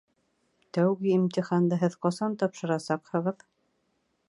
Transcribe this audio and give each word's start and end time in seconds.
Тәүге 0.77 1.11
имтиханды 1.17 1.79
һеҙ 1.83 1.99
ҡасан 2.07 2.39
тапшырасаҡһығыҙ? 2.45 3.47